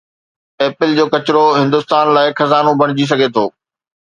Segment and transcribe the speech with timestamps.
[0.63, 3.45] Apple جو ڪچرو هندستان لاءِ خزانو بڻجي سگهي ٿو